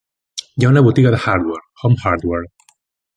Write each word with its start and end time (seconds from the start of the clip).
Hi 0.61 0.65
ha 0.65 0.69
una 0.71 0.81
botiga 0.87 1.11
de 1.15 1.19
hardware: 1.25 1.67
Home 1.83 2.01
Hardware. 2.07 2.49